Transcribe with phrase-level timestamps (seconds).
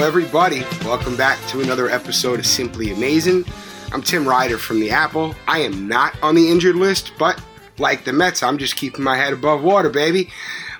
[0.00, 0.62] everybody.
[0.82, 3.44] Welcome back to another episode of Simply Amazing.
[3.92, 5.34] I'm Tim Ryder from the Apple.
[5.46, 7.38] I am not on the injured list, but
[7.76, 10.30] like the Mets, I'm just keeping my head above water, baby.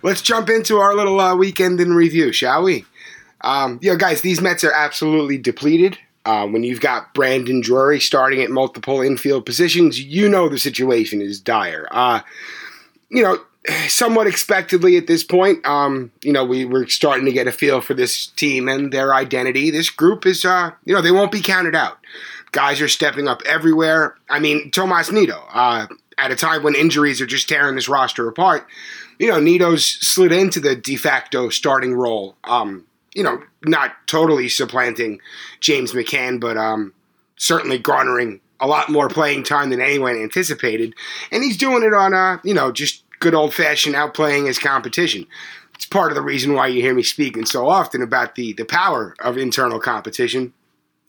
[0.02, 2.86] Let's jump into our little uh, weekend in review, shall we?
[3.42, 5.98] Um, know, guys, these Mets are absolutely depleted.
[6.24, 11.20] Uh, when you've got Brandon Drury starting at multiple infield positions, you know the situation
[11.20, 11.86] is dire.
[11.90, 12.20] Uh,
[13.10, 13.38] you know,
[13.88, 17.80] somewhat expectedly at this point, um, you know, we were starting to get a feel
[17.80, 19.70] for this team and their identity.
[19.70, 21.98] This group is, uh, you know, they won't be counted out.
[22.52, 24.16] Guys are stepping up everywhere.
[24.28, 25.86] I mean, Tomas Nido, uh,
[26.18, 28.66] at a time when injuries are just tearing this roster apart,
[29.18, 32.36] you know, Nido's slid into the de facto starting role.
[32.44, 35.20] Um, you know, not totally supplanting
[35.60, 36.94] James McCann, but um,
[37.36, 40.94] certainly garnering a lot more playing time than anyone anticipated.
[41.32, 45.26] And he's doing it on, uh, you know, just good old fashioned outplaying his competition.
[45.74, 48.64] It's part of the reason why you hear me speaking so often about the, the
[48.64, 50.52] power of internal competition.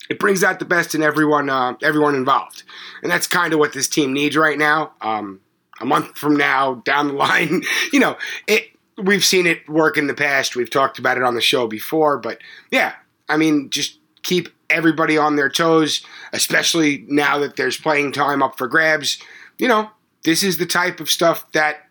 [0.10, 2.64] It brings out the best in everyone, uh, everyone involved,
[3.02, 4.92] and that's kind of what this team needs right now.
[5.02, 5.40] Um,
[5.80, 8.68] a month from now, down the line, you know, it.
[8.98, 10.56] We've seen it work in the past.
[10.56, 12.40] We've talked about it on the show before, but
[12.72, 12.94] yeah,
[13.28, 18.58] I mean, just keep everybody on their toes, especially now that there's playing time up
[18.58, 19.18] for grabs.
[19.58, 19.90] You know,
[20.24, 21.88] this is the type of stuff that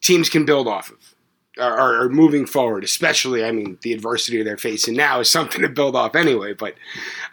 [0.00, 1.14] teams can build off of
[1.60, 5.96] or, moving forward, especially, I mean, the adversity they're facing now is something to build
[5.96, 6.54] off anyway.
[6.54, 6.74] But,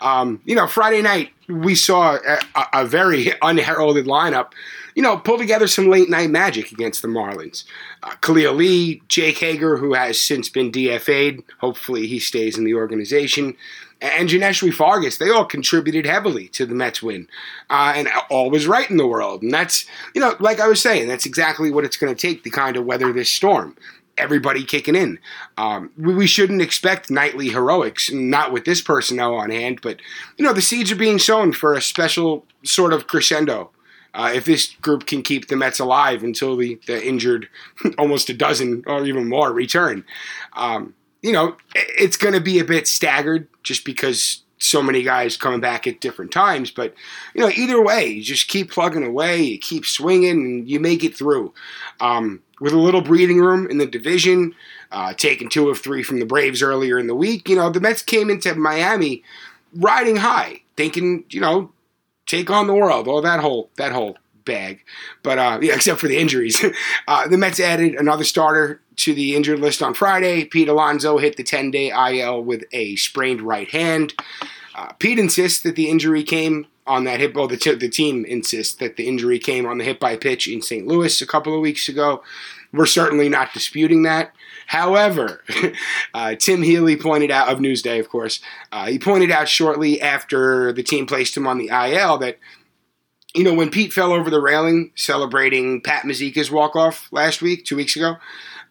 [0.02, 2.40] um, you know, Friday night, we saw a,
[2.74, 4.52] a, very unheralded lineup,
[4.96, 7.64] you know, pull together some late night magic against the Marlins.
[8.04, 12.74] Uh, Khalil Lee, Jake Hager, who has since been DFA'd, hopefully he stays in the
[12.74, 13.56] organization,
[14.02, 17.28] and Johneshwy Fargas, they all contributed heavily to the Mets win.
[17.70, 19.42] Uh, and all was right in the world.
[19.42, 22.44] And that's, you know, like I was saying, that's exactly what it's going to take
[22.44, 23.75] to kind of weather this storm.
[24.18, 25.20] Everybody kicking in.
[25.58, 30.00] Um, we, we, shouldn't expect nightly heroics, not with this personnel on hand, but,
[30.38, 33.69] you know, the seeds are being sown for a special sort of crescendo.
[34.16, 37.47] Uh, if this group can keep the Mets alive until the, the injured,
[38.00, 40.03] almost a dozen or even more, return.
[40.53, 45.38] Um, you know, it's going to be a bit staggered just because so many guys
[45.38, 46.72] coming back at different times.
[46.72, 46.94] But,
[47.33, 51.03] you know, either way, you just keep plugging away, you keep swinging, and you make
[51.03, 51.53] it through.
[52.00, 54.55] Um, with a little breathing room in the division,
[54.91, 57.79] uh, taking two of three from the Braves earlier in the week, you know, the
[57.79, 59.23] Mets came into Miami
[59.75, 61.72] riding high, thinking, you know,
[62.25, 64.17] take on the world, all that whole, that whole
[64.47, 64.84] bag.
[65.22, 66.63] But uh, yeah, except for the injuries,
[67.08, 70.46] uh, the Mets added another starter to the injured list on Friday.
[70.46, 74.16] Pete Alonso hit the 10-day IL with a sprained right hand.
[74.74, 77.35] Uh, Pete insists that the injury came on that hit.
[77.35, 80.47] Well, the, t- the team insists that the injury came on the hit by pitch
[80.47, 80.88] in St.
[80.88, 82.24] Louis a couple of weeks ago.
[82.74, 84.34] We're certainly not disputing that.
[84.68, 85.44] However,
[86.14, 88.41] uh, Tim Healy pointed out, of Newsday, of course,
[88.72, 92.38] uh, he pointed out shortly after the team placed him on the IL that
[93.34, 97.76] you know, when Pete fell over the railing celebrating Pat Mazeika's walk-off last week, two
[97.76, 98.16] weeks ago,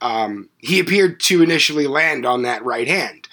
[0.00, 3.28] um, he appeared to initially land on that right hand.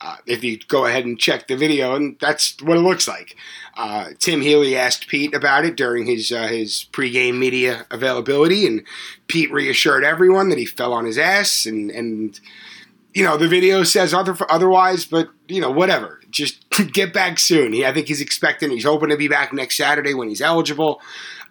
[0.00, 3.36] Uh, if you go ahead and check the video, and that's what it looks like.
[3.76, 8.84] Uh, Tim Healy asked Pete about it during his uh, his pregame media availability, and
[9.26, 12.38] Pete reassured everyone that he fell on his ass, and and
[13.12, 16.17] you know the video says other otherwise, but you know whatever.
[16.30, 17.72] Just get back soon.
[17.72, 18.70] He, I think he's expecting.
[18.70, 21.00] He's hoping to be back next Saturday when he's eligible.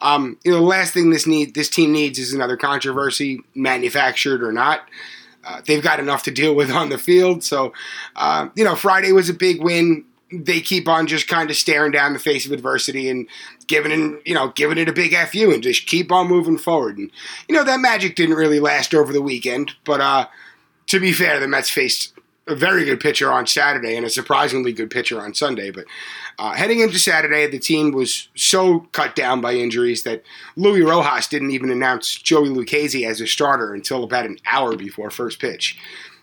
[0.01, 4.43] Um, you know, the last thing this need this team needs is another controversy, manufactured
[4.43, 4.81] or not.
[5.43, 7.43] Uh, they've got enough to deal with on the field.
[7.43, 7.73] So,
[8.15, 10.05] uh, you know, Friday was a big win.
[10.31, 13.29] They keep on just kind of staring down the face of adversity and
[13.67, 16.97] giving it, you know, giving it a big fu and just keep on moving forward.
[16.97, 17.09] And
[17.47, 20.27] you know that magic didn't really last over the weekend, but uh,
[20.87, 22.13] to be fair, the Mets faced
[22.47, 25.71] a very good pitcher on Saturday and a surprisingly good pitcher on Sunday.
[25.71, 25.85] But
[26.39, 30.23] uh, heading into Saturday, the team was so cut down by injuries that
[30.55, 35.09] Luis Rojas didn't even announce Joey Lucchesi as a starter until about an hour before
[35.09, 35.77] first pitch.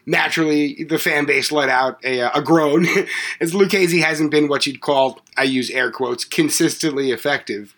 [0.07, 2.87] Naturally, the fan base let out a, a groan,
[3.41, 7.75] as Lucchesi hasn't been what you'd call, I use air quotes, consistently effective.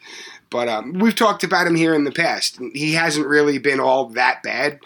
[0.50, 2.58] But um, we've talked about him here in the past.
[2.72, 4.80] He hasn't really been all that bad.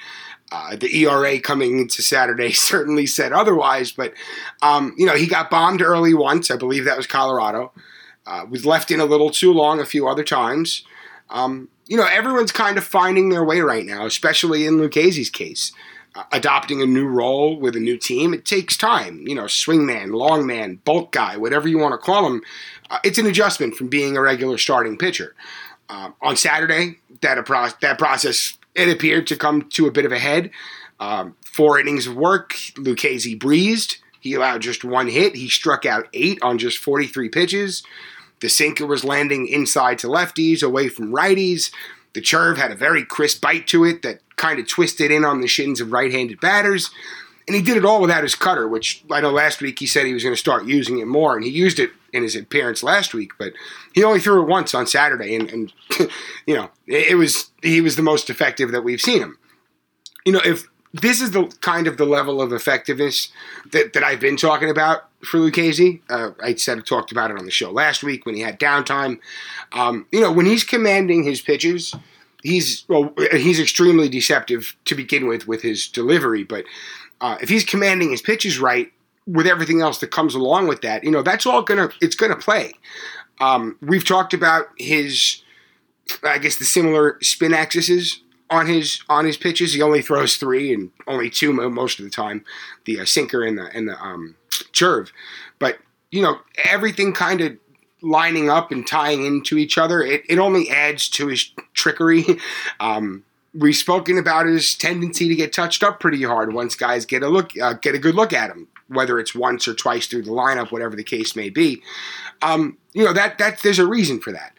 [0.53, 4.13] Uh, the ERA coming into Saturday certainly said otherwise, but
[4.63, 6.51] um, you know he got bombed early once.
[6.51, 7.73] I believe that was Colorado.
[8.27, 10.85] Uh, was left in a little too long a few other times.
[11.31, 15.73] Um, you know everyone's kind of finding their way right now, especially in Lucchesi's case.
[16.17, 19.25] Uh, adopting a new role with a new team, it takes time.
[19.29, 22.43] You know, swingman, long man, bulk guy, whatever you want to call him,
[22.91, 25.37] uh, it's an adjustment from being a regular starting pitcher.
[25.89, 30.13] Uh, on Saturday, that, pro- that process it appeared to come to a bit of
[30.13, 30.51] a head.
[30.99, 35.35] Um, four innings of work, Lucchesi breezed, He allowed just one hit.
[35.35, 37.83] He struck out eight on just 43 pitches.
[38.41, 41.71] The sinker was landing inside to lefties, away from righties.
[42.13, 45.41] The curve had a very crisp bite to it that kind of twisted in on
[45.41, 46.91] the shins of right handed batters.
[47.47, 50.07] And he did it all without his cutter, which I know last week he said
[50.07, 52.83] he was going to start using it more, and he used it in his appearance
[52.83, 53.53] last week, but
[53.95, 55.73] he only threw it once on Saturday, and, and
[56.47, 59.39] you know it, was he was the most effective that we've seen him.
[60.25, 63.31] You know, if this is the kind of the level of effectiveness
[63.71, 66.01] that, that I've been talking about for Lucchesi.
[66.11, 68.59] Uh, I said I talked about it on the show last week when he had
[68.59, 69.21] downtime.
[69.73, 71.95] Um, you know, when he's commanding his pitches,
[72.43, 76.43] he's well, he's extremely deceptive to begin with with his delivery.
[76.43, 76.65] But
[77.21, 78.93] uh, if he's commanding his pitches right,
[79.31, 82.37] with everything else that comes along with that, you know, that's all gonna it's gonna
[82.37, 82.73] play.
[83.41, 85.43] Um, we've talked about his,
[86.23, 89.73] I guess, the similar spin axes on his on his pitches.
[89.73, 92.45] He only throws three and only two most of the time,
[92.85, 94.37] the uh, sinker and the and the um,
[94.77, 95.13] curve.
[95.59, 95.79] But
[96.11, 97.57] you know everything kind of
[98.03, 100.03] lining up and tying into each other.
[100.03, 102.25] It, it only adds to his trickery.
[102.79, 107.23] Um, we've spoken about his tendency to get touched up pretty hard once guys get
[107.23, 110.23] a look uh, get a good look at him, whether it's once or twice through
[110.23, 111.83] the lineup, whatever the case may be.
[112.43, 114.53] Um, you know that that there's a reason for that.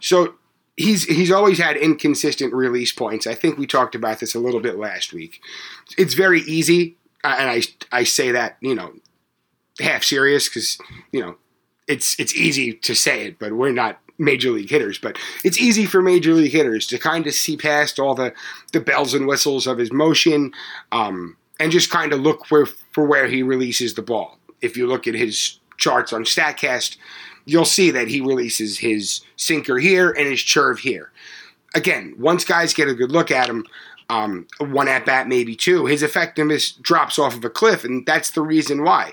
[0.00, 0.34] So
[0.76, 3.26] he's he's always had inconsistent release points.
[3.26, 5.40] I think we talked about this a little bit last week.
[5.96, 8.92] It's very easy, uh, and I I say that you know
[9.80, 10.78] half serious because
[11.12, 11.36] you know
[11.86, 14.98] it's it's easy to say it, but we're not major league hitters.
[14.98, 18.32] But it's easy for major league hitters to kind of see past all the
[18.72, 20.52] the bells and whistles of his motion,
[20.92, 24.38] um, and just kind of look for for where he releases the ball.
[24.60, 26.96] If you look at his charts on Statcast,
[27.44, 31.12] you'll see that he releases his sinker here and his curve here.
[31.74, 33.64] Again, once guys get a good look at him,
[34.10, 38.30] um, one at bat, maybe two, his effectiveness drops off of a cliff, and that's
[38.30, 39.12] the reason why.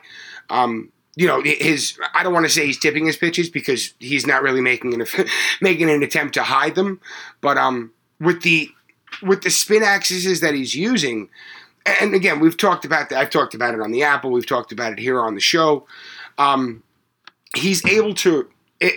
[0.50, 4.28] Um, you know, his I don't want to say he's tipping his pitches because he's
[4.28, 5.06] not really making an
[5.62, 7.00] making an attempt to hide them,
[7.42, 8.70] but um, with the
[9.22, 11.30] with the spin axes that he's using,
[11.86, 13.20] and again, we've talked about that.
[13.20, 14.32] I've talked about it on the Apple.
[14.32, 15.86] We've talked about it here on the show.
[16.38, 16.84] Um,
[17.56, 18.50] he's able to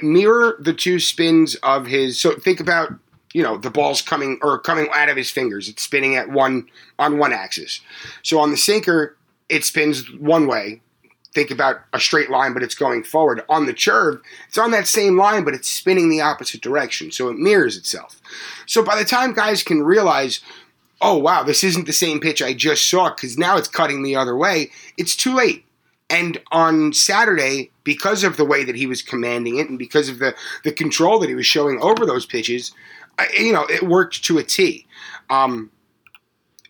[0.02, 2.19] mirror the two spins of his.
[2.19, 2.93] So think about
[3.35, 5.69] you know the ball's coming or coming out of his fingers.
[5.69, 6.67] It's spinning at one
[6.99, 7.81] on one axis.
[8.23, 9.17] So on the sinker,
[9.49, 10.81] it spins one way.
[11.35, 13.44] Think about a straight line, but it's going forward.
[13.50, 17.12] On the curve, it's on that same line, but it's spinning the opposite direction.
[17.12, 18.20] So it mirrors itself.
[18.67, 20.40] So by the time guys can realize,
[21.00, 24.17] oh wow, this isn't the same pitch I just saw because now it's cutting the
[24.17, 25.65] other way, it's too late.
[26.11, 30.19] And on Saturday, because of the way that he was commanding it and because of
[30.19, 30.35] the,
[30.65, 32.73] the control that he was showing over those pitches,
[33.19, 34.87] I, you know, it worked to a T.
[35.29, 35.71] Um,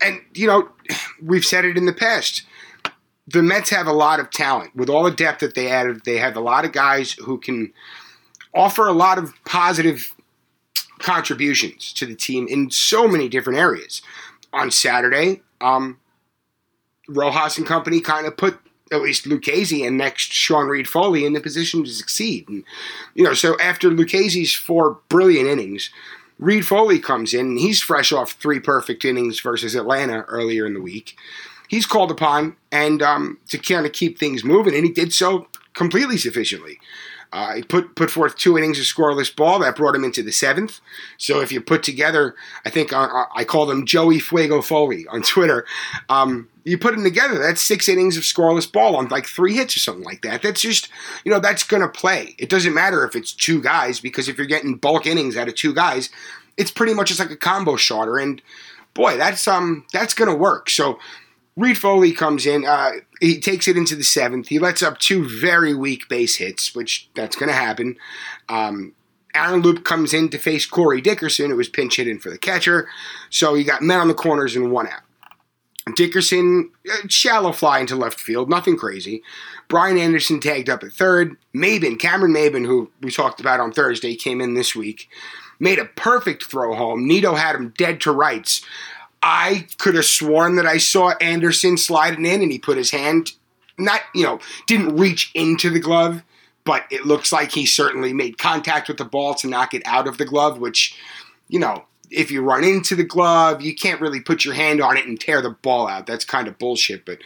[0.02, 0.70] and, you know,
[1.22, 2.42] we've said it in the past.
[3.28, 4.74] The Mets have a lot of talent.
[4.74, 7.72] With all the depth that they added, they have a lot of guys who can
[8.54, 10.12] offer a lot of positive
[10.98, 14.02] contributions to the team in so many different areas.
[14.52, 15.98] On Saturday, um,
[17.08, 18.58] Rojas and company kind of put
[18.90, 22.48] at least Lucchesi and next Sean Reid Foley in the position to succeed.
[22.48, 22.64] And,
[23.14, 25.90] you know, so after Lucchesi's four brilliant innings,
[26.38, 30.74] Reid Foley comes in and he's fresh off three perfect innings versus Atlanta earlier in
[30.74, 31.16] the week.
[31.68, 35.48] He's called upon and um, to kind of keep things moving, and he did so
[35.74, 36.78] completely sufficiently.
[37.32, 40.32] Uh, he put put forth two innings of scoreless ball that brought him into the
[40.32, 40.80] seventh.
[41.18, 45.06] So if you put together, I think uh, uh I call them Joey Fuego Foley
[45.08, 45.66] on Twitter.
[46.08, 49.76] Um, you put them together, that's six innings of scoreless ball on like three hits
[49.76, 50.42] or something like that.
[50.42, 50.88] That's just
[51.24, 52.34] you know that's gonna play.
[52.38, 55.54] It doesn't matter if it's two guys because if you're getting bulk innings out of
[55.54, 56.08] two guys,
[56.56, 58.16] it's pretty much just like a combo starter.
[58.16, 58.40] And
[58.94, 60.70] boy, that's um that's gonna work.
[60.70, 60.98] So
[61.58, 62.64] Reid-Foley comes in.
[62.64, 64.46] Uh, he takes it into the seventh.
[64.46, 67.96] He lets up two very weak base hits, which that's going to happen.
[68.48, 68.94] Um,
[69.34, 72.88] Aaron Loup comes in to face Corey Dickerson, who was pinch hitting for the catcher.
[73.28, 75.02] So you got men on the corners and one out.
[75.96, 79.22] Dickerson, uh, shallow fly into left field, nothing crazy.
[79.68, 81.36] Brian Anderson tagged up at third.
[81.54, 85.08] Maybin, Cameron Maybin, who we talked about on Thursday, came in this week,
[85.58, 87.06] made a perfect throw home.
[87.06, 88.64] Nido had him dead to rights.
[89.22, 93.32] I could have sworn that I saw Anderson sliding in and he put his hand,
[93.76, 96.22] not, you know, didn't reach into the glove,
[96.64, 100.06] but it looks like he certainly made contact with the ball to knock it out
[100.06, 100.96] of the glove, which,
[101.48, 104.96] you know, if you run into the glove, you can't really put your hand on
[104.96, 106.06] it and tear the ball out.
[106.06, 107.18] That's kind of bullshit, but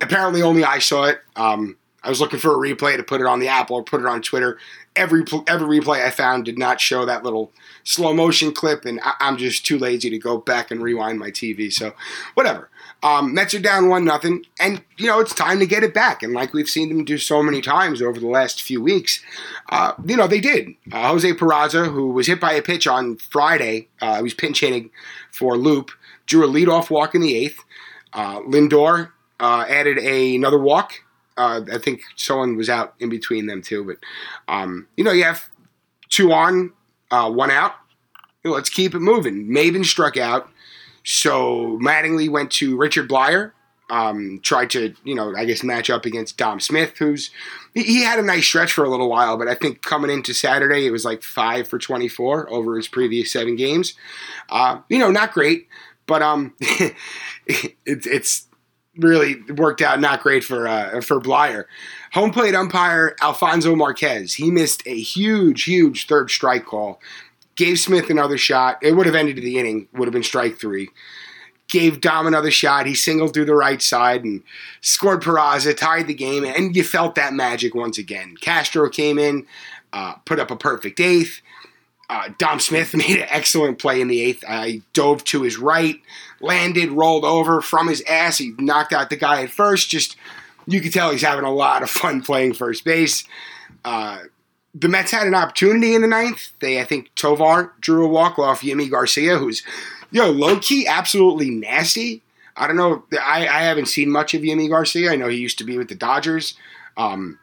[0.00, 1.20] apparently only I saw it.
[1.36, 4.00] Um, I was looking for a replay to put it on the app or put
[4.00, 4.58] it on Twitter.
[4.96, 7.52] Every every replay I found did not show that little
[7.84, 11.30] slow motion clip, and I, am just too lazy to go back and rewind my
[11.30, 11.72] TV.
[11.72, 11.92] So,
[12.34, 12.68] whatever.
[13.02, 16.22] Um, Mets are down one nothing, and you know it's time to get it back.
[16.22, 19.22] And like we've seen them do so many times over the last few weeks,
[19.68, 20.70] uh, you know they did.
[20.90, 24.60] Uh, Jose Peraza, who was hit by a pitch on Friday, uh, he was pinch
[24.60, 24.90] hitting
[25.30, 25.90] for Loup,
[26.24, 27.62] drew a leadoff walk in the eighth.
[28.12, 31.02] Uh, Lindor uh, added a, another walk.
[31.36, 33.96] Uh, I think someone was out in between them too, but
[34.52, 35.48] um, you know you have
[36.08, 36.72] two on,
[37.10, 37.72] one out.
[38.44, 39.48] let's keep it moving.
[39.48, 40.48] Maybin struck out.
[41.04, 43.52] So Mattingly went to Richard Bleier.
[43.88, 47.30] um, tried to, you know, I guess match up against Dom Smith, who's
[47.74, 50.86] he had a nice stretch for a little while, but I think coming into Saturday
[50.86, 53.94] it was like five for 24 over his previous seven games.
[54.48, 55.68] Uh, you know, not great,
[56.06, 58.46] but um, it, it's
[58.98, 61.64] really worked out not great for uh, for Bleier.
[62.12, 67.00] Home plate umpire Alfonso Marquez, he missed a huge, huge third strike call
[67.56, 68.78] Gave Smith another shot.
[68.82, 70.90] It would have ended the inning, would have been strike three.
[71.68, 72.86] Gave Dom another shot.
[72.86, 74.42] He singled through the right side and
[74.82, 78.36] scored Peraza, tied the game, and you felt that magic once again.
[78.40, 79.46] Castro came in,
[79.92, 81.40] uh, put up a perfect eighth.
[82.08, 84.44] Uh, Dom Smith made an excellent play in the eighth.
[84.64, 86.00] He dove to his right,
[86.40, 88.38] landed, rolled over from his ass.
[88.38, 89.90] He knocked out the guy at first.
[89.90, 90.16] Just
[90.66, 93.24] you could tell he's having a lot of fun playing first base.
[93.84, 94.18] Uh,
[94.74, 96.50] the Mets had an opportunity in the ninth.
[96.60, 99.62] They, I think, Tovar drew a walk off Yimi Garcia, who's,
[100.10, 102.22] yo, low key, absolutely nasty.
[102.56, 103.04] I don't know.
[103.12, 105.12] I, I haven't seen much of Yimi Garcia.
[105.12, 106.54] I know he used to be with the Dodgers.
[106.96, 107.38] Um,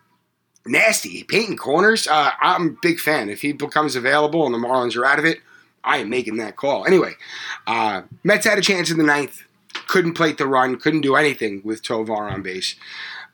[0.65, 2.08] nasty, painting corners.
[2.08, 3.29] Uh, I'm a big fan.
[3.29, 5.39] If he becomes available and the Marlins are out of it,
[5.84, 6.86] I am making that call.
[6.86, 7.13] Anyway,
[7.67, 9.43] uh, Mets had a chance in the ninth.
[9.88, 10.77] Couldn't plate the run.
[10.77, 12.75] Couldn't do anything with Tovar on base.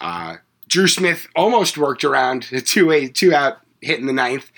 [0.01, 4.51] Uh, Drew Smith almost worked around a two a two out hit in the ninth.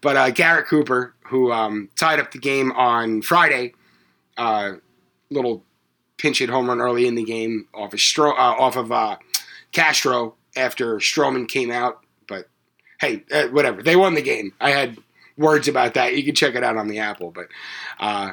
[0.00, 3.74] But uh, Garrett Cooper, who um, tied up the game on Friday,
[4.36, 4.74] uh,
[5.30, 5.64] little
[6.18, 9.16] pinch hit home run early in the game off of Stro- uh, off of uh,
[9.72, 12.04] Castro after Stroman came out.
[13.00, 13.82] Hey, uh, whatever.
[13.82, 14.52] They won the game.
[14.60, 14.98] I had
[15.36, 16.16] words about that.
[16.16, 17.30] You can check it out on the Apple.
[17.30, 17.48] But
[18.00, 18.32] uh,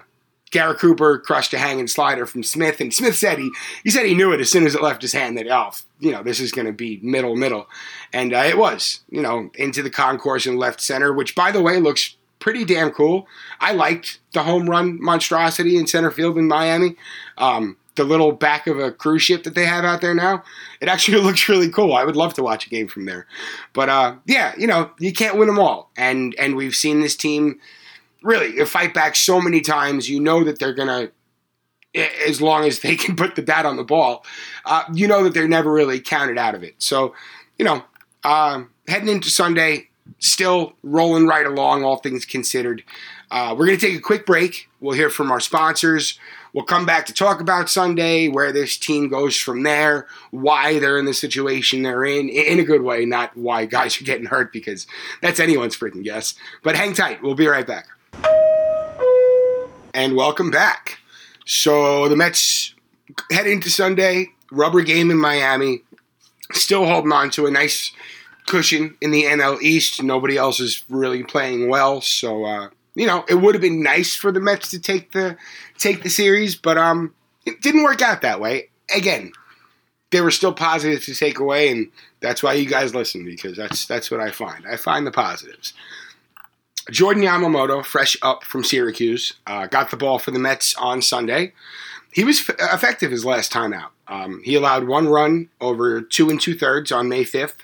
[0.51, 3.51] Garrett Cooper crushed a hanging slider from Smith, and Smith said he
[3.84, 6.12] he said he knew it as soon as it left his hand that oh you
[6.12, 7.67] know this is going to be middle middle,
[8.13, 11.62] and uh, it was you know into the concourse and left center, which by the
[11.62, 13.27] way looks pretty damn cool.
[13.60, 16.98] I liked the home run monstrosity in center field in Miami.
[17.38, 20.43] Um, the little back of a cruise ship that they have out there now.
[20.81, 21.93] It actually looks really cool.
[21.93, 23.27] I would love to watch a game from there.
[23.73, 27.15] But uh, yeah, you know, you can't win them all, and and we've seen this
[27.15, 27.59] team
[28.21, 30.09] really fight back so many times.
[30.09, 31.09] You know that they're gonna,
[32.27, 34.25] as long as they can put the bat on the ball,
[34.65, 36.75] uh, you know that they're never really counted out of it.
[36.79, 37.13] So,
[37.57, 37.83] you know,
[38.23, 42.83] uh, heading into Sunday, still rolling right along, all things considered.
[43.31, 44.69] Uh, we're going to take a quick break.
[44.79, 46.19] We'll hear from our sponsors.
[46.53, 51.00] We'll come back to talk about Sunday, where this team goes from there, why they're
[51.00, 54.53] in the situation they're in, in a good way, not why guys are getting hurt,
[54.53, 54.86] because
[55.22, 56.36] that's anyone's freaking guess.
[56.62, 57.24] But hang tight.
[57.24, 57.88] We'll be right back
[59.93, 61.00] and welcome back.
[61.45, 62.74] So the Mets
[63.31, 65.81] head into Sunday, rubber game in Miami,
[66.51, 67.91] still holding on to a nice
[68.48, 70.01] cushion in the NL East.
[70.01, 74.15] Nobody else is really playing well, so uh, you know it would have been nice
[74.15, 75.38] for the Mets to take the
[75.77, 77.13] take the series, but um,
[77.45, 78.69] it didn't work out that way.
[78.95, 79.31] Again,
[80.12, 83.85] there were still positives to take away, and that's why you guys listen because that's
[83.85, 84.65] that's what I find.
[84.67, 85.73] I find the positives.
[86.91, 91.53] Jordan Yamamoto, fresh up from Syracuse, uh, got the ball for the Mets on Sunday.
[92.12, 93.91] He was f- effective his last time out.
[94.07, 97.55] Um, he allowed one run over two and two thirds on May 5th.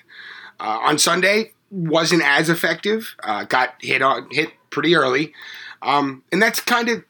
[0.59, 3.15] Uh, on Sunday, wasn't as effective.
[3.21, 5.33] Uh, got hit on hit pretty early,
[5.81, 7.03] um, and that's kind of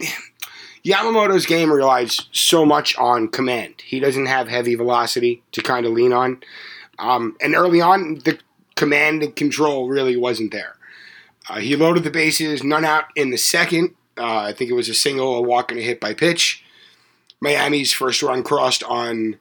[0.85, 3.75] Yamamoto's game relies so much on command.
[3.85, 6.41] He doesn't have heavy velocity to kind of lean on,
[6.97, 8.39] um, and early on the
[8.75, 10.75] command and control really wasn't there.
[11.49, 13.95] Uh, he loaded the bases, none out in the second.
[14.17, 16.63] Uh, I think it was a single, a walk, and a hit by pitch.
[17.41, 19.37] Miami's first run crossed on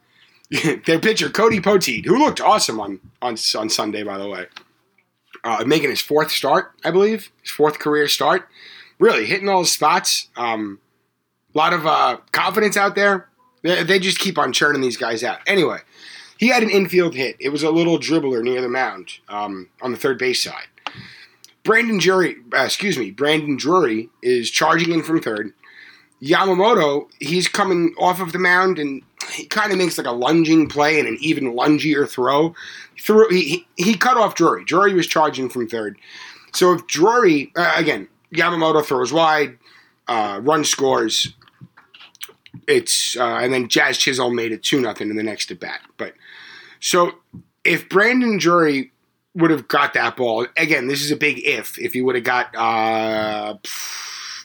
[0.87, 4.47] their pitcher Cody Poteet, who looked awesome on on on Sunday, by the way,
[5.49, 8.49] uh, making his fourth start, I believe, his fourth career start.
[8.99, 10.29] Really hitting all his spots.
[10.37, 10.81] Um,
[11.55, 13.29] a lot of uh, confidence out there.
[13.63, 15.39] They, they, just keep on churning these guys out.
[15.47, 15.79] Anyway,
[16.37, 17.37] he had an infield hit.
[17.41, 20.67] It was a little dribbler near the mound um, on the third base side.
[21.63, 25.53] Brandon Jury, uh, excuse me, Brandon Drury is charging in from third.
[26.23, 29.03] Yamamoto, he's coming off of the mound and
[29.39, 32.55] he kind of makes like a lunging play and an even lungier throw.
[33.01, 34.65] Threw he, he, he cut off Drury.
[34.65, 35.99] Drury was charging from third.
[36.53, 39.59] So if Drury uh, again Yamamoto throws wide,
[40.07, 41.35] uh, run scores.
[42.67, 45.81] It's uh, and then Jazz Chisholm made it two nothing in the next at bat.
[45.97, 46.15] But
[46.81, 47.13] so
[47.65, 48.93] if Brandon Drury
[49.35, 51.79] would have got that ball again, this is a big if.
[51.79, 53.55] If he would have got uh,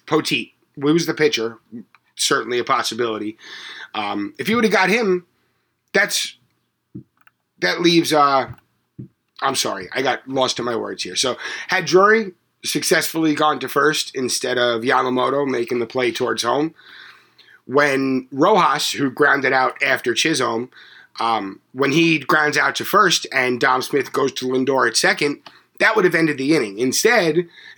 [0.06, 1.58] Poteet, who was the pitcher,
[2.16, 3.38] certainly a possibility.
[3.94, 5.26] Um, if you would have got him,
[5.94, 6.38] that's
[7.60, 8.14] that leaves.
[8.14, 8.52] Uh,
[9.42, 11.16] I'm sorry, I got lost in my words here.
[11.16, 12.34] So had Drury
[12.64, 16.74] successfully gone to first instead of Yamamoto making the play towards home,
[17.66, 20.70] when Rojas, who grounded out after Chisholm,
[21.20, 25.42] um, when he grounds out to first and Dom Smith goes to Lindor at second,
[25.80, 26.80] that would have ended the inning.
[26.80, 27.48] Instead,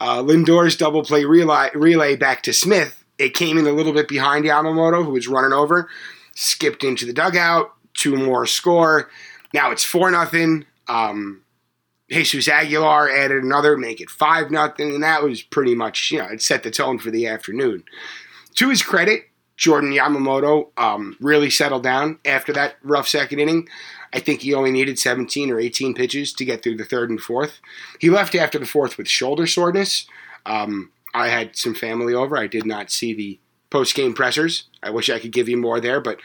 [0.00, 4.08] uh, Lindor's double play relay, relay back to Smith it came in a little bit
[4.08, 5.88] behind Yamamoto, who was running over,
[6.34, 9.10] skipped into the dugout, two more score.
[9.52, 10.64] Now it's 4 nothing.
[10.88, 11.42] Um,
[12.10, 16.26] Jesus Aguilar added another, make it 5 nothing, and that was pretty much, you know,
[16.26, 17.84] it set the tone for the afternoon.
[18.56, 19.24] To his credit,
[19.56, 23.68] Jordan Yamamoto um, really settled down after that rough second inning.
[24.14, 27.20] I think he only needed 17 or 18 pitches to get through the third and
[27.20, 27.60] fourth.
[28.00, 30.06] He left after the fourth with shoulder soreness.
[30.46, 32.36] Um, I had some family over.
[32.36, 33.38] I did not see the
[33.70, 34.64] post game pressers.
[34.82, 36.20] I wish I could give you more there, but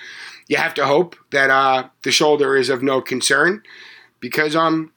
[0.48, 3.64] you have to hope that uh, the shoulder is of no concern
[4.20, 4.92] because um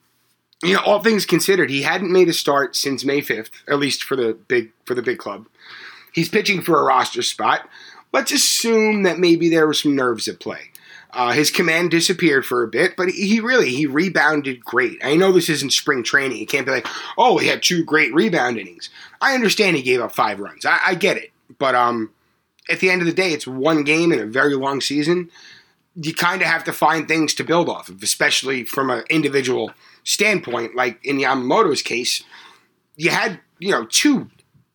[0.62, 4.02] you know all things considered he hadn't made a start since May 5th at least
[4.02, 5.46] for the big for the big club.
[6.12, 7.68] He's pitching for a roster spot.
[8.12, 10.70] Let's assume that maybe there were some nerves at play.
[11.10, 14.98] Uh, his command disappeared for a bit, but he really he rebounded great.
[15.02, 16.36] I know this isn't spring training.
[16.36, 16.86] He can't be like,
[17.16, 18.90] oh, he had two great rebound innings.
[19.20, 20.66] I understand he gave up five runs.
[20.66, 22.10] I, I get it, but um,
[22.68, 25.30] at the end of the day, it's one game in a very long season.
[25.96, 29.72] You kind of have to find things to build off of, especially from an individual
[30.04, 30.76] standpoint.
[30.76, 32.22] Like in Yamamoto's case,
[32.96, 34.28] you had you know two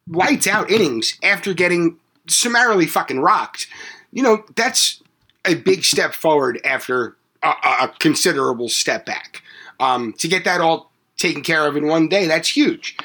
[0.08, 3.68] lights out innings after getting summarily fucking rocked.
[4.12, 5.03] You know that's
[5.46, 7.48] a big step forward after a,
[7.82, 9.42] a considerable step back.
[9.80, 12.98] Um, to get that all taken care of in one day, that's huge.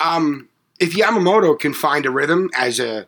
[0.00, 3.06] Um, if Yamamoto can find a rhythm as a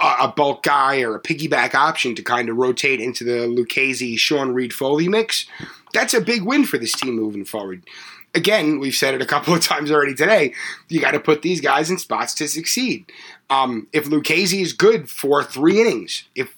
[0.00, 4.52] a bulk guy or a piggyback option to kind of rotate into the Lucchesi Sean
[4.52, 5.46] Reid Foley mix,
[5.92, 7.84] that's a big win for this team moving forward.
[8.34, 10.54] Again, we've said it a couple of times already today.
[10.88, 13.10] You got to put these guys in spots to succeed.
[13.50, 16.54] Um, if Lucchesi is good for three innings, if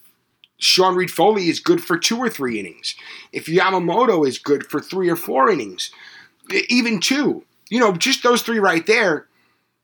[0.60, 2.94] Sean Reid Foley is good for two or three innings.
[3.32, 5.90] If Yamamoto is good for three or four innings,
[6.68, 9.26] even two, you know, just those three right there,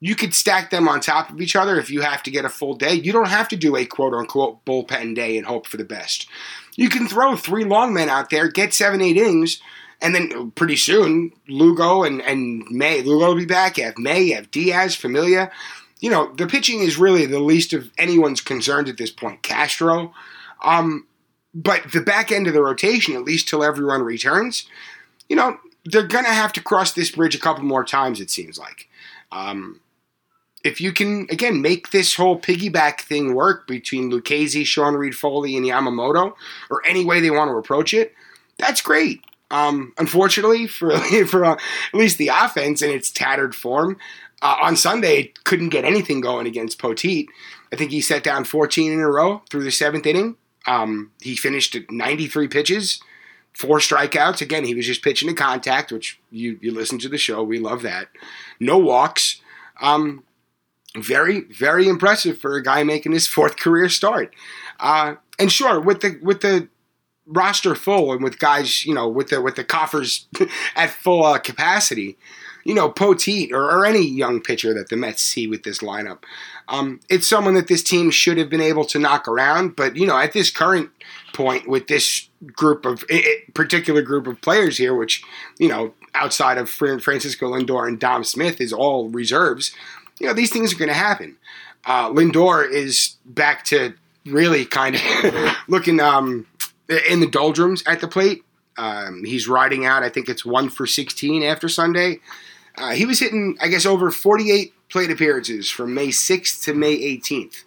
[0.00, 2.50] you could stack them on top of each other if you have to get a
[2.50, 2.92] full day.
[2.92, 6.28] You don't have to do a quote unquote bullpen day and hope for the best.
[6.74, 9.62] You can throw three long men out there, get seven, eight innings,
[10.02, 13.78] and then pretty soon, Lugo and, and May, Lugo will be back.
[13.78, 15.50] You have May, you have Diaz, Familia.
[16.00, 19.42] You know, the pitching is really the least of anyone's concerns at this point.
[19.42, 20.12] Castro.
[20.62, 21.06] Um,
[21.54, 24.68] but the back end of the rotation, at least till everyone returns,
[25.28, 28.30] you know, they're going to have to cross this bridge a couple more times, it
[28.30, 28.88] seems like.
[29.32, 29.80] Um,
[30.64, 35.56] if you can, again, make this whole piggyback thing work between Lucchesi, Sean Reid Foley,
[35.56, 36.34] and Yamamoto,
[36.70, 38.14] or any way they want to approach it,
[38.58, 39.20] that's great.
[39.50, 43.96] Um, unfortunately, for, for uh, at least the offense in its tattered form,
[44.42, 47.26] uh, on Sunday, couldn't get anything going against Poteet.
[47.72, 50.36] I think he set down 14 in a row through the seventh inning.
[50.66, 53.00] Um, he finished at 93 pitches,
[53.52, 54.40] four strikeouts.
[54.40, 57.58] Again, he was just pitching to contact, which you you listen to the show, we
[57.58, 58.08] love that.
[58.60, 59.40] No walks.
[59.80, 60.24] Um,
[60.96, 64.34] very very impressive for a guy making his fourth career start.
[64.80, 66.68] Uh, and sure, with the with the
[67.26, 70.26] roster full and with guys, you know, with the with the coffers
[70.76, 72.16] at full uh, capacity,
[72.66, 76.24] you know, Poteet or, or, any young pitcher that the Mets see with this lineup.
[76.68, 80.04] Um, it's someone that this team should have been able to knock around, but you
[80.04, 80.90] know, at this current
[81.32, 83.04] point with this group of
[83.54, 85.22] particular group of players here, which
[85.58, 89.72] you know, outside of Francisco Lindor and Dom Smith, is all reserves.
[90.18, 91.36] You know, these things are going to happen.
[91.84, 96.46] Uh, Lindor is back to really kind of looking um,
[97.08, 98.42] in the doldrums at the plate.
[98.76, 100.02] Um, he's riding out.
[100.02, 102.18] I think it's one for 16 after Sunday.
[102.76, 106.96] Uh, he was hitting, I guess, over 48 plate appearances from May 6th to May
[106.96, 107.64] 18th.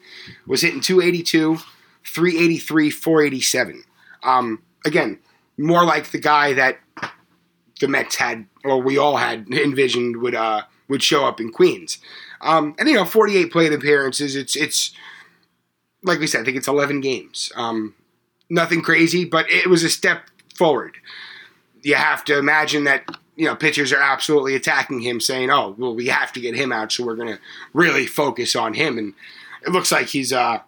[0.47, 1.57] Was hitting 282,
[2.05, 3.83] 383, 487.
[4.23, 5.19] Um, again,
[5.57, 6.79] more like the guy that
[7.79, 11.97] the Mets had, or we all had envisioned would uh, would show up in Queens.
[12.41, 14.35] Um, and you know, 48 plate appearances.
[14.35, 14.93] It's it's
[16.03, 17.51] like we said, I think it's 11 games.
[17.55, 17.95] Um,
[18.49, 20.97] nothing crazy, but it was a step forward.
[21.81, 23.03] You have to imagine that
[23.39, 26.73] you know pitchers are absolutely attacking him, saying, "Oh, well, we have to get him
[26.73, 27.39] out, so we're going to
[27.71, 29.13] really focus on him." And
[29.65, 30.59] it looks like he's uh,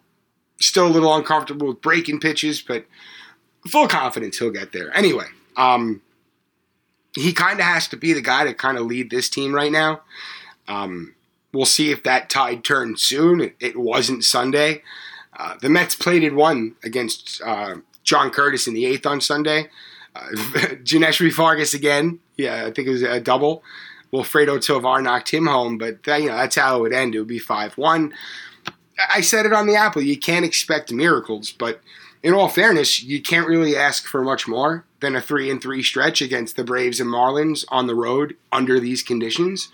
[0.62, 2.86] still a little uncomfortable with breaking pitches, but
[3.67, 4.95] full confidence he'll get there.
[4.95, 5.25] Anyway,
[5.57, 6.01] um,
[7.13, 9.71] he kind of has to be the guy to kind of lead this team right
[9.71, 10.03] now.
[10.69, 11.13] Um,
[11.53, 13.51] we'll see if that tide turns soon.
[13.60, 14.81] It, wasn't Sunday.
[15.38, 19.69] Uh, the Mets plated one against uh, John Curtis in the eighth on Sunday.
[20.21, 20.28] Uh,
[20.84, 22.19] Johneshwy Fargas again.
[22.36, 23.63] Yeah, I think it was a double.
[24.12, 27.15] Wilfredo Tovar knocked him home, but that, you know that's how it would end.
[27.15, 28.13] It would be five one.
[29.10, 30.02] I said it on the Apple.
[30.02, 31.82] You can't expect miracles, but
[32.24, 35.82] in all fairness, you can't really ask for much more than a three and three
[35.82, 39.69] stretch against the Braves and Marlins on the road under these conditions.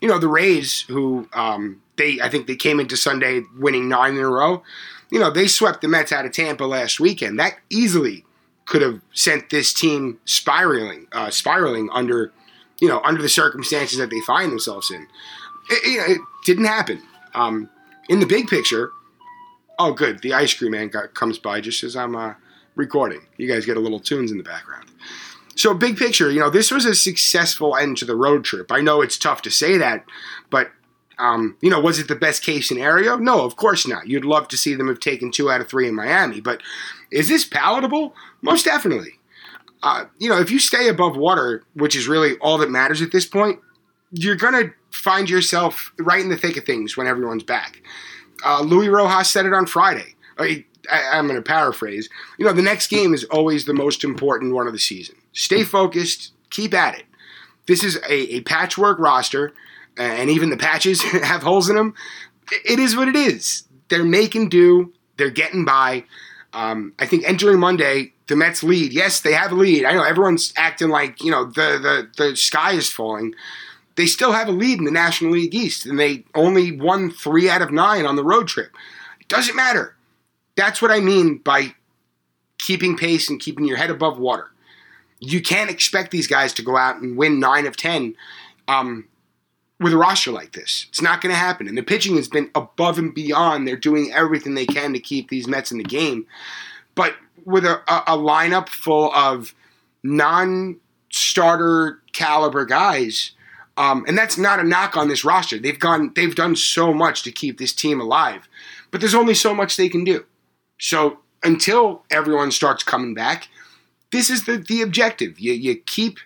[0.00, 4.14] You know, the Rays, who um, they I think they came into Sunday winning nine
[4.14, 4.62] in a row.
[5.10, 7.38] You know, they swept the Mets out of Tampa last weekend.
[7.38, 8.24] That easily
[8.68, 12.32] could have sent this team spiraling, uh, spiraling under,
[12.80, 15.06] you know, under the circumstances that they find themselves in.
[15.70, 17.02] It, it didn't happen.
[17.34, 17.70] Um,
[18.08, 18.90] in the big picture,
[19.78, 20.20] oh, good.
[20.20, 22.34] The ice cream man got, comes by just as I'm uh,
[22.74, 23.22] recording.
[23.36, 24.86] You guys get a little tunes in the background.
[25.56, 28.70] So, big picture, you know, this was a successful end to the road trip.
[28.70, 30.04] I know it's tough to say that,
[30.50, 30.70] but,
[31.18, 33.16] um, you know, was it the best case scenario?
[33.16, 34.06] No, of course not.
[34.06, 36.62] You'd love to see them have taken two out of three in Miami, but
[37.10, 38.14] is this palatable?
[38.40, 39.18] Most definitely.
[39.82, 43.12] Uh, you know, if you stay above water, which is really all that matters at
[43.12, 43.60] this point,
[44.12, 47.82] you're going to find yourself right in the thick of things when everyone's back.
[48.44, 50.14] Uh, Luis Rojas said it on Friday.
[50.38, 52.08] I, am going to paraphrase.
[52.38, 55.16] You know, the next game is always the most important one of the season.
[55.32, 57.04] Stay focused, keep at it.
[57.66, 59.52] This is a, a patchwork roster,
[59.98, 61.94] and even the patches have holes in them.
[62.64, 63.64] It is what it is.
[63.88, 66.04] They're making do, they're getting by.
[66.52, 68.92] Um, I think entering Monday, the Mets lead.
[68.92, 69.84] Yes, they have a lead.
[69.84, 73.34] I know everyone's acting like you know the the the sky is falling
[73.98, 77.50] they still have a lead in the National League East, and they only won three
[77.50, 78.70] out of nine on the road trip.
[79.20, 79.96] It doesn't matter.
[80.54, 81.74] That's what I mean by
[82.58, 84.52] keeping pace and keeping your head above water.
[85.18, 88.14] You can't expect these guys to go out and win nine of ten
[88.68, 89.08] um,
[89.80, 90.86] with a roster like this.
[90.88, 91.68] It's not going to happen.
[91.68, 93.66] And the pitching has been above and beyond.
[93.66, 96.26] They're doing everything they can to keep these Mets in the game.
[96.94, 97.14] But
[97.44, 99.54] with a, a, a lineup full of
[100.02, 103.32] non starter caliber guys,
[103.76, 105.58] um, and that's not a knock on this roster.
[105.58, 108.48] They've gone, they've done so much to keep this team alive,
[108.90, 110.24] but there's only so much they can do.
[110.78, 113.48] So until everyone starts coming back,
[114.10, 115.38] this is the the objective.
[115.38, 116.18] You you keep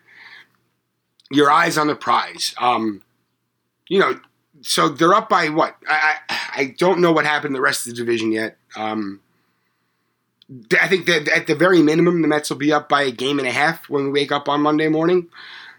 [1.31, 2.55] your eyes on the prize.
[2.59, 3.03] Um,
[3.88, 4.21] you know,
[4.61, 5.77] so they're up by what?
[5.88, 8.57] I, I, I don't know what happened the rest of the division yet.
[8.77, 9.21] Um,
[10.81, 13.38] I think that at the very minimum, the Mets will be up by a game
[13.38, 15.29] and a half when we wake up on Monday morning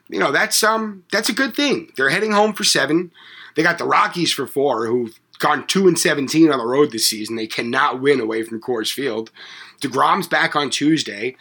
[0.10, 1.92] you know that's um that's a good thing.
[1.96, 3.12] They're heading home for seven.
[3.56, 7.08] They got the Rockies for four, who've gone two and seventeen on the road this
[7.08, 7.36] season.
[7.36, 9.32] They cannot win away from Coors Field.
[9.82, 11.36] Degrom's back on Tuesday.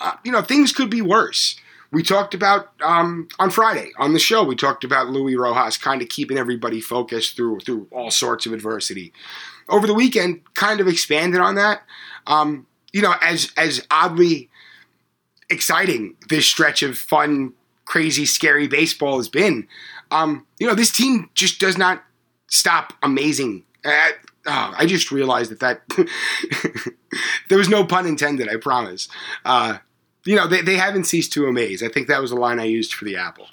[0.00, 1.56] Uh, you know things could be worse.
[1.94, 4.42] We talked about um, on Friday on the show.
[4.42, 8.52] We talked about Luis Rojas kind of keeping everybody focused through through all sorts of
[8.52, 9.12] adversity.
[9.68, 11.82] Over the weekend, kind of expanded on that.
[12.26, 14.50] Um, you know, as as oddly
[15.48, 17.52] exciting this stretch of fun
[17.84, 19.68] crazy, scary baseball has been.
[20.10, 22.02] Um, you know, this team just does not
[22.48, 23.64] stop amazing.
[23.86, 26.92] Oh, I just realized that that
[27.48, 28.48] there was no pun intended.
[28.48, 29.08] I promise.
[29.44, 29.78] Uh,
[30.24, 31.82] you know, they, they haven't ceased to amaze.
[31.82, 33.46] I think that was the line I used for the apple.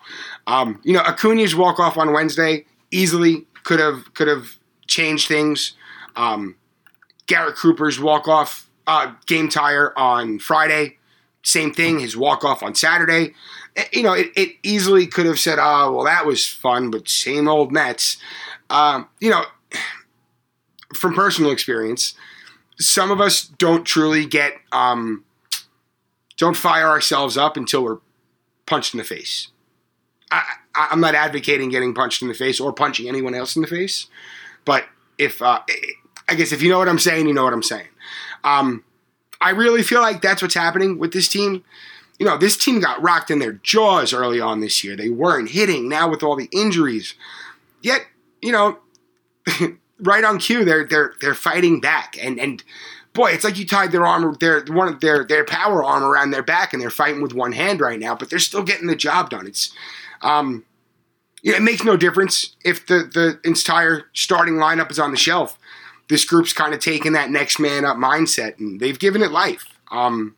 [0.47, 4.57] Um, you know, Acuna's walk off on Wednesday easily could have could have
[4.87, 5.73] changed things.
[6.15, 6.55] Um,
[7.27, 10.97] Garrett Cooper's walk off uh, game tire on Friday,
[11.43, 11.99] same thing.
[11.99, 13.33] His walk off on Saturday.
[13.75, 17.07] Eh, you know, it, it easily could have said, oh, well, that was fun, but
[17.07, 18.17] same old Mets.
[18.69, 19.43] Um, you know,
[20.93, 22.13] from personal experience,
[22.79, 25.23] some of us don't truly get, um,
[26.41, 27.99] don't fire ourselves up until we're
[28.65, 29.47] punched in the face.
[30.29, 30.43] I,
[30.75, 34.07] I'm not advocating getting punched in the face or punching anyone else in the face,
[34.65, 34.85] but
[35.17, 35.61] if, uh,
[36.27, 37.87] I guess if you know what I'm saying, you know what I'm saying.
[38.43, 38.83] Um,
[39.39, 41.63] I really feel like that's what's happening with this team
[42.19, 44.95] you know, this team got rocked in their jaws early on this year.
[44.95, 45.89] They weren't hitting.
[45.89, 47.15] Now with all the injuries,
[47.81, 48.01] yet
[48.43, 48.77] you know,
[49.99, 52.15] right on cue, they're they're they're fighting back.
[52.21, 52.63] And and
[53.13, 56.31] boy, it's like you tied their arm, their one of their their power arm around
[56.31, 58.15] their back, and they're fighting with one hand right now.
[58.15, 59.47] But they're still getting the job done.
[59.47, 59.73] It's
[60.21, 60.65] um,
[61.41, 65.17] you know, it makes no difference if the the entire starting lineup is on the
[65.17, 65.57] shelf.
[66.09, 69.65] This group's kind of taken that next man up mindset, and they've given it life.
[69.91, 70.35] Um,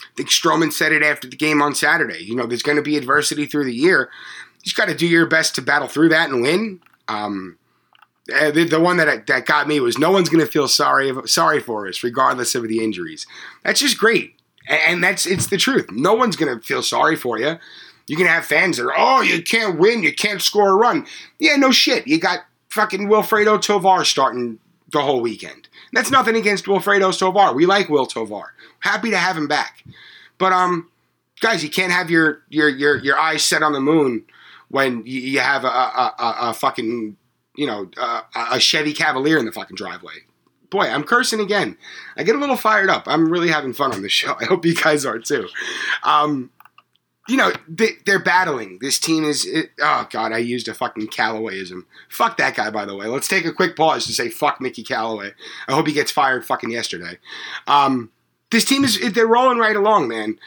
[0.00, 2.22] I think Stroman said it after the game on Saturday.
[2.22, 4.10] You know, there's going to be adversity through the year.
[4.58, 6.80] You just got to do your best to battle through that and win.
[7.08, 7.58] Um,
[8.26, 11.60] the, the one that that got me was no one's going to feel sorry sorry
[11.60, 13.26] for us, regardless of the injuries.
[13.62, 14.34] That's just great,
[14.68, 15.90] and that's it's the truth.
[15.90, 17.58] No one's going to feel sorry for you.
[18.06, 21.06] You can have fans that are, oh, you can't win, you can't score a run.
[21.38, 22.06] Yeah, no shit.
[22.06, 24.58] You got fucking Wilfredo Tovar starting
[24.92, 25.68] the whole weekend.
[25.92, 27.54] That's nothing against Wilfredo Tovar.
[27.54, 28.52] We like Will Tovar.
[28.80, 29.84] Happy to have him back.
[30.36, 30.90] But um,
[31.40, 34.24] guys, you can't have your your your your eyes set on the moon
[34.68, 37.16] when you, you have a, a, a, a, fucking
[37.54, 40.14] you know a, a Chevy Cavalier in the fucking driveway.
[40.70, 41.76] Boy, I'm cursing again.
[42.16, 43.04] I get a little fired up.
[43.06, 44.36] I'm really having fun on this show.
[44.40, 45.48] I hope you guys are too.
[46.02, 46.50] Um,
[47.28, 48.78] you know, they, are battling.
[48.80, 49.46] This team is.
[49.46, 51.84] It, oh God, I used a fucking Callawayism.
[52.08, 53.06] Fuck that guy, by the way.
[53.06, 55.32] Let's take a quick pause to say fuck Mickey Callaway.
[55.68, 57.18] I hope he gets fired fucking yesterday.
[57.66, 58.10] Um,
[58.50, 59.00] this team is.
[59.12, 60.38] They're rolling right along, man.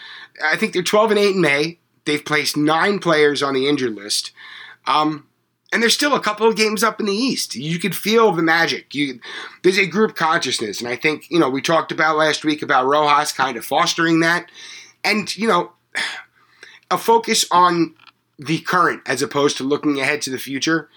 [0.43, 1.79] I think they're 12 and 8 in May.
[2.05, 4.31] They've placed nine players on the injured list.
[4.85, 5.27] Um,
[5.77, 7.53] and there's still a couple of games up in the East.
[7.53, 8.95] You could feel the magic.
[8.95, 9.19] You,
[9.61, 12.87] there's a group consciousness, and I think you know we talked about last week about
[12.87, 14.49] Rojas kind of fostering that,
[15.03, 15.73] and you know
[16.89, 17.93] a focus on
[18.39, 20.89] the current as opposed to looking ahead to the future,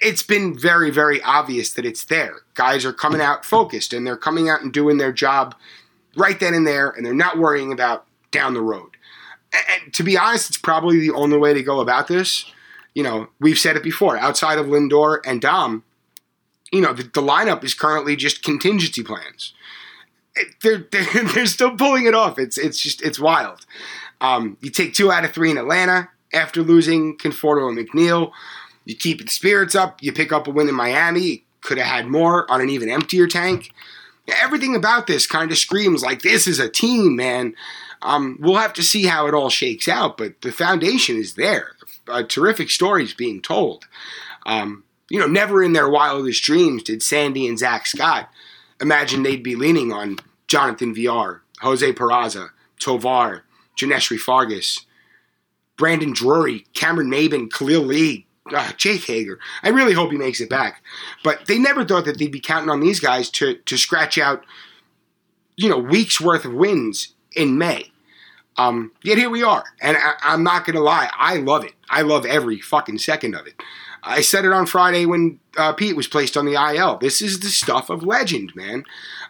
[0.00, 2.42] it's been very, very obvious that it's there.
[2.54, 5.56] Guys are coming out focused and they're coming out and doing their job
[6.16, 8.90] right then and there, and they're not worrying about down the road.
[9.52, 12.44] And to be honest, it's probably the only way to go about this.
[12.96, 15.84] You know, we've said it before outside of Lindor and Dom,
[16.72, 19.52] you know, the, the lineup is currently just contingency plans.
[20.62, 22.38] They're, they're, they're still pulling it off.
[22.38, 23.66] It's, it's just, it's wild.
[24.22, 28.32] Um, you take two out of three in Atlanta after losing Conforto and McNeil.
[28.86, 30.02] You keep the spirits up.
[30.02, 31.44] You pick up a win in Miami.
[31.60, 33.72] Could have had more on an even emptier tank.
[34.42, 37.54] Everything about this kind of screams like this is a team, man.
[38.00, 41.75] Um, we'll have to see how it all shakes out, but the foundation is there.
[42.08, 43.86] A terrific stories being told.
[44.44, 48.28] Um, you know, never in their wildest dreams did Sandy and Zack Scott
[48.80, 53.44] imagine they'd be leaning on Jonathan Villar, Jose Peraza, Tovar,
[53.76, 54.86] Johneshwy Fargas,
[55.76, 59.38] Brandon Drury, Cameron Maybin, Khalil Lee, uh, Jake Hager.
[59.62, 60.82] I really hope he makes it back.
[61.22, 64.44] But they never thought that they'd be counting on these guys to to scratch out,
[65.56, 67.90] you know, weeks worth of wins in May.
[68.58, 71.74] Um, yet here we are, and I, I'm not gonna lie, I love it.
[71.90, 73.54] I love every fucking second of it.
[74.02, 76.96] I said it on Friday when uh, Pete was placed on the IL.
[76.98, 78.84] This is the stuff of legend, man.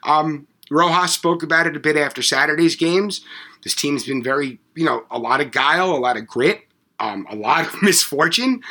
[0.04, 3.22] Um, Rojas spoke about it a bit after Saturday's games.
[3.62, 6.62] This team's been very, you know, a lot of guile, a lot of grit,
[7.00, 8.62] um, a lot of misfortune,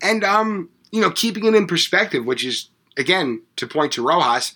[0.00, 4.54] and um, you know, keeping it in perspective, which is again to point to Rojas.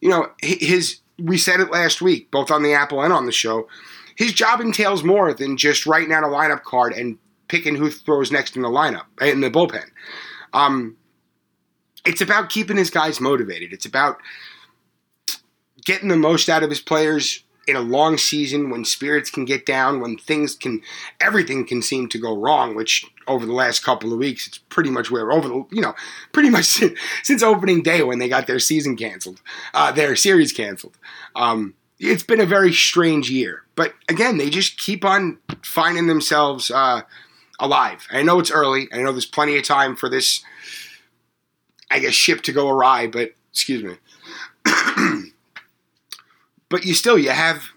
[0.00, 3.32] You know, his we said it last week, both on the Apple and on the
[3.32, 3.68] show.
[4.16, 8.32] His job entails more than just writing out a lineup card and picking who throws
[8.32, 9.90] next in the lineup in the bullpen.
[10.52, 10.96] Um,
[12.04, 13.72] it's about keeping his guys motivated.
[13.72, 14.18] It's about
[15.84, 19.64] getting the most out of his players in a long season when spirits can get
[19.64, 20.80] down, when things can,
[21.20, 24.90] everything can seem to go wrong, which over the last couple of weeks, it's pretty
[24.90, 25.94] much where, over the, you know,
[26.32, 26.64] pretty much
[27.22, 29.40] since, opening day when they got their season canceled,
[29.74, 30.98] uh, their series canceled.
[31.36, 33.62] Um, it's been a very strange year.
[33.76, 37.02] But again, they just keep on finding themselves uh,
[37.60, 38.06] alive.
[38.10, 38.88] I know it's early.
[38.92, 40.42] I know there's plenty of time for this,
[41.90, 43.96] I guess, ship to go awry, but excuse me.
[46.68, 47.68] but you still you have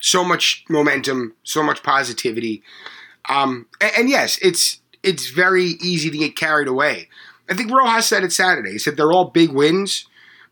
[0.00, 2.62] so much momentum, so much positivity,
[3.28, 7.08] um, and, and, yes, it's it's very easy to get carried away.
[7.50, 8.72] I think Rojas said it Saturday.
[8.72, 10.06] He said they're all big wins,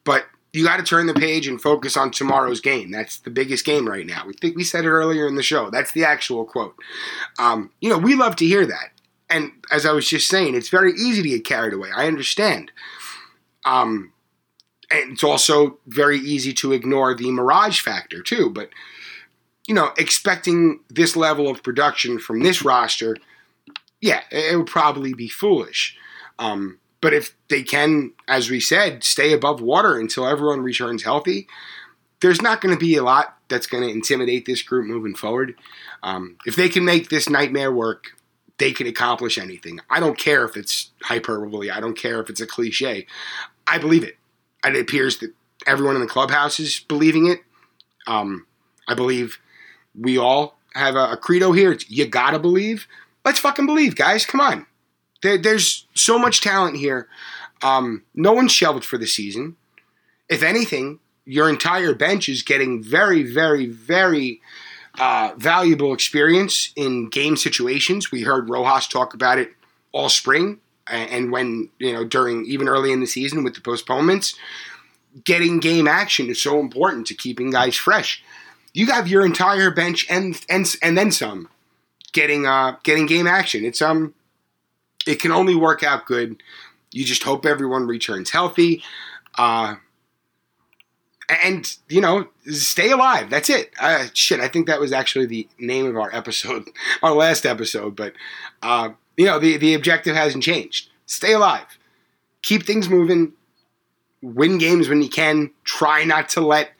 [0.04, 2.90] but you got to turn the page and focus on tomorrow's game.
[2.90, 4.24] That's the biggest game right now.
[4.26, 5.70] We think we said it earlier in the show.
[5.70, 6.74] That's the actual quote.
[7.38, 8.90] Um, you know, we love to hear that.
[9.28, 11.90] And as I was just saying, it's very easy to get carried away.
[11.94, 12.70] I understand.
[13.64, 14.12] Um,
[14.90, 18.50] and it's also very easy to ignore the mirage factor too.
[18.50, 18.70] But
[19.66, 23.16] you know, expecting this level of production from this roster,
[24.00, 25.96] yeah, it would probably be foolish.
[26.38, 31.46] Um, but if they can, as we said, stay above water until everyone returns healthy,
[32.20, 35.54] there's not going to be a lot that's going to intimidate this group moving forward.
[36.02, 38.16] Um, if they can make this nightmare work,
[38.58, 39.80] they can accomplish anything.
[39.90, 41.70] I don't care if it's hyperbole.
[41.70, 43.06] I don't care if it's a cliche.
[43.66, 44.16] I believe it
[44.64, 45.32] And it appears that
[45.66, 47.40] everyone in the clubhouse is believing it.
[48.06, 48.46] Um,
[48.88, 49.38] I believe
[49.98, 51.72] we all have a, a, credo here.
[51.72, 52.86] It's you gotta believe.
[53.24, 54.24] Let's fucking believe, guys.
[54.24, 54.66] Come on.
[55.26, 57.08] There, there's so much talent here.
[57.60, 59.56] Um, no one's shelved for the season.
[60.28, 64.40] If anything, your entire bench is getting very, very, very
[65.00, 68.12] uh, valuable experience in game situations.
[68.12, 69.52] We heard Rojas talk about it
[69.90, 74.38] all spring, and when you know during even early in the season with the postponements,
[75.24, 78.22] getting game action is so important to keeping guys fresh.
[78.74, 81.48] You have your entire bench and and and then some
[82.12, 83.64] getting uh getting game action.
[83.64, 84.14] It's um
[85.06, 86.42] it can only work out good.
[86.92, 88.82] You just hope everyone returns healthy.
[89.36, 89.76] Uh
[91.42, 93.30] and you know stay alive.
[93.30, 93.72] That's it.
[93.80, 96.68] Uh, shit i think that was actually the name of our episode
[97.02, 98.12] our last episode but
[98.62, 100.90] uh, you know the, the objective hasn't changed.
[101.06, 101.78] Stay alive.
[102.42, 103.32] Keep things moving.
[104.22, 105.50] Win games when you can.
[105.64, 106.70] Try not to let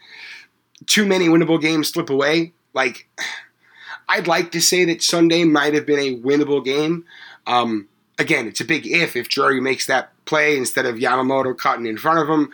[0.86, 2.52] too many winnable games slip away.
[2.74, 3.08] Like
[4.08, 7.04] i'd like to say that sunday might have been a winnable game.
[7.46, 11.86] Um, again it's a big if if Drury makes that play instead of yamamoto cutting
[11.86, 12.52] in front of him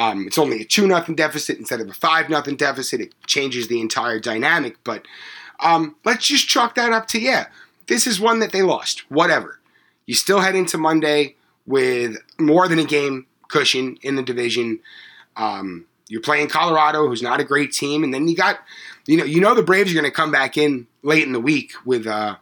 [0.00, 3.02] um, it's only a two nothing deficit instead of a five nothing deficit.
[3.02, 4.76] It changes the entire dynamic.
[4.82, 5.06] But
[5.60, 7.48] um, let's just chalk that up to yeah,
[7.86, 9.04] this is one that they lost.
[9.10, 9.60] Whatever.
[10.06, 14.80] You still head into Monday with more than a game cushion in the division.
[15.36, 18.58] Um, you're playing Colorado, who's not a great team, and then you got,
[19.06, 21.40] you know, you know the Braves are going to come back in late in the
[21.40, 22.36] week with, uh,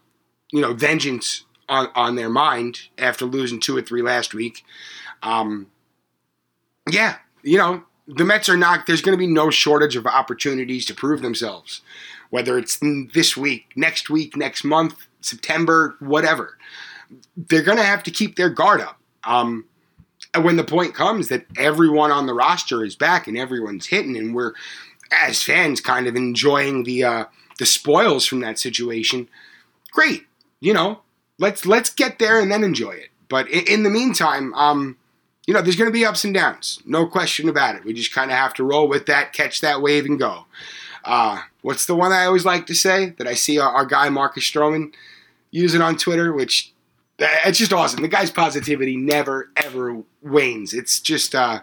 [0.53, 4.65] you know, vengeance on on their mind after losing two or three last week.
[5.23, 5.67] Um,
[6.91, 10.87] yeah, you know, the Mets are not, there's going to be no shortage of opportunities
[10.87, 11.83] to prove themselves,
[12.31, 12.79] whether it's
[13.13, 16.57] this week, next week, next month, September, whatever.
[17.37, 18.99] They're going to have to keep their guard up.
[19.25, 19.67] Um,
[20.41, 24.35] when the point comes that everyone on the roster is back and everyone's hitting, and
[24.35, 24.53] we're,
[25.11, 27.25] as fans, kind of enjoying the, uh,
[27.59, 29.29] the spoils from that situation,
[29.91, 30.27] great.
[30.61, 31.01] You know,
[31.39, 33.11] let's let's get there and then enjoy it.
[33.29, 34.97] But in, in the meantime, um,
[35.47, 37.85] you know, there's going to be ups and downs, no question about it.
[37.85, 40.47] We just kind of have to roll with that, catch that wave, and go.
[41.05, 44.09] Uh, what's the one I always like to say that I see our, our guy
[44.11, 44.93] Marcus Stroman
[45.51, 46.73] using on Twitter, which
[47.19, 48.03] it's just awesome.
[48.03, 50.75] The guy's positivity never ever wanes.
[50.75, 51.61] It's just uh,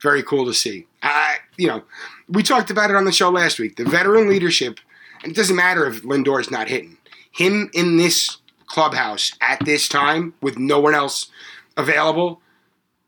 [0.00, 0.86] very cool to see.
[1.02, 1.82] I, you know,
[2.28, 3.76] we talked about it on the show last week.
[3.76, 4.78] The veteran leadership,
[5.22, 6.98] and it doesn't matter if Lindor's not hitting.
[7.32, 8.36] Him in this
[8.72, 11.30] clubhouse at this time with no one else
[11.76, 12.42] available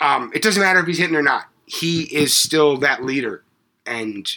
[0.05, 1.47] um, it doesn't matter if he's hitting or not.
[1.65, 3.43] He is still that leader.
[3.87, 4.31] And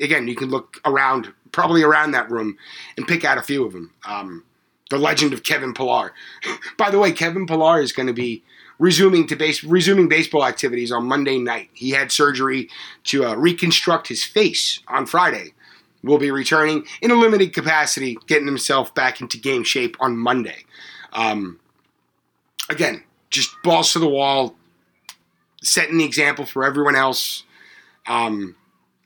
[0.00, 2.56] again, you can look around, probably around that room,
[2.96, 3.92] and pick out a few of them.
[4.06, 4.44] Um,
[4.88, 6.12] the legend of Kevin Pillar.
[6.78, 8.42] By the way, Kevin Pillar is going to be
[8.78, 11.68] resuming to base resuming baseball activities on Monday night.
[11.74, 12.68] He had surgery
[13.04, 15.52] to uh, reconstruct his face on Friday.
[16.02, 20.64] Will be returning in a limited capacity, getting himself back into game shape on Monday.
[21.12, 21.60] Um,
[22.68, 24.54] again, just balls to the wall,
[25.62, 27.44] setting the example for everyone else.
[28.06, 28.56] Um,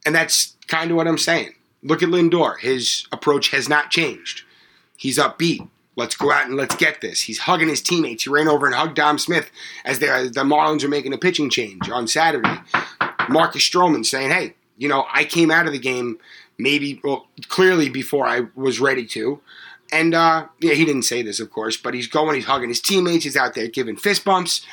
[0.07, 1.55] and that's kind of what I'm saying.
[1.83, 2.59] Look at Lindor.
[2.61, 4.43] His approach has not changed.
[4.97, 5.69] He's upbeat.
[5.97, 7.23] Let's go out and let's get this.
[7.23, 8.25] He's hugging his teammates.
[8.25, 9.51] He ran over and hugged Dom Smith
[9.85, 12.59] as the, the Marlins are making a pitching change on Saturday.
[13.29, 16.19] Marcus Stroman saying, hey, you know, I came out of the game
[16.59, 19.41] maybe, well, clearly before I was ready to.
[19.95, 22.81] And uh, yeah, he didn't say this, of course, but he's going, he's hugging his
[22.81, 24.67] teammates, he's out there giving fist bumps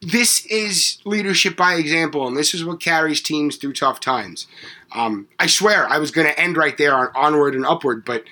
[0.00, 4.46] this is leadership by example, and this is what carries teams through tough times.
[4.92, 8.24] Um, I swear I was going to end right there on onward and upward, but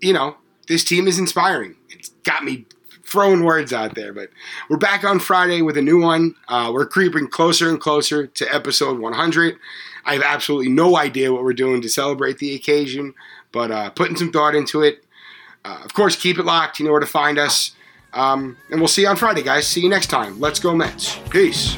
[0.00, 1.76] you know this team is inspiring.
[1.90, 2.66] It's got me
[3.04, 4.28] throwing words out there, but
[4.68, 6.34] we're back on Friday with a new one.
[6.48, 9.56] Uh, we're creeping closer and closer to episode 100.
[10.04, 13.14] I have absolutely no idea what we're doing to celebrate the occasion,
[13.52, 15.04] but uh, putting some thought into it.
[15.68, 16.78] Uh, of course, keep it locked.
[16.78, 17.72] You know where to find us.
[18.14, 19.66] Um, and we'll see you on Friday, guys.
[19.66, 20.40] See you next time.
[20.40, 21.18] Let's go, Mets.
[21.28, 21.76] Peace.